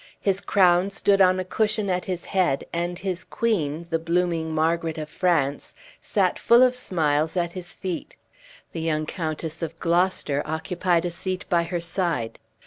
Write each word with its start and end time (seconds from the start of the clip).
His 0.19 0.41
crown 0.41 0.89
stood 0.89 1.21
on 1.21 1.39
a 1.39 1.45
cushion 1.45 1.87
at 1.87 2.05
his 2.05 2.25
head, 2.25 2.65
and 2.73 2.97
his 2.97 3.23
queen, 3.23 3.85
the 3.91 3.99
blooming 3.99 4.51
Margaret 4.51 4.97
of 4.97 5.09
France, 5.09 5.75
sat 6.01 6.39
full 6.39 6.63
of 6.63 6.73
smiles 6.73 7.37
at 7.37 7.51
his 7.51 7.75
feet. 7.75 8.15
The 8.71 8.81
young 8.81 9.05
Countess 9.05 9.61
of 9.61 9.77
Gloucester 9.79 10.41
occupied 10.43 11.05
a 11.05 11.11
seat 11.11 11.45
by 11.49 11.61
her 11.61 11.79
side. 11.81 12.39